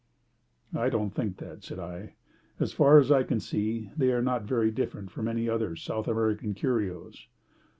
"I 0.73 0.89
don't 0.89 1.11
think 1.11 1.37
that," 1.37 1.63
said 1.63 1.77
I. 1.77 2.15
"As 2.59 2.73
far 2.73 2.97
as 2.97 3.11
I 3.11 3.21
can 3.21 3.39
see, 3.39 3.91
they 3.95 4.11
are 4.11 4.23
not 4.23 4.41
very 4.45 4.71
different 4.71 5.11
from 5.11 5.27
any 5.27 5.47
other 5.47 5.75
South 5.75 6.07
American 6.07 6.55
curios." 6.55 7.27